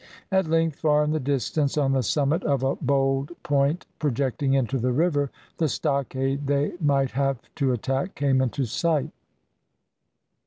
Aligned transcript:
At 0.31 0.47
length, 0.47 0.79
far 0.79 1.03
in 1.03 1.11
the 1.11 1.19
distance, 1.19 1.77
on 1.77 1.91
the 1.91 2.01
summit 2.01 2.41
of 2.43 2.63
a 2.63 2.75
bold 2.75 3.33
point 3.43 3.85
projecting 3.99 4.55
into 4.55 4.79
the 4.79 4.91
river, 4.91 5.29
the 5.57 5.69
stockade 5.69 6.47
they 6.47 6.71
might 6.81 7.11
have 7.11 7.37
to 7.57 7.71
attack 7.71 8.15
came 8.15 8.41
into 8.41 8.65
sight. 8.65 9.11